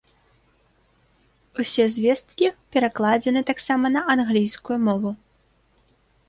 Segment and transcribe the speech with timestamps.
[1.63, 5.15] Усе звесткі перакладзены таксама на англійскую мову.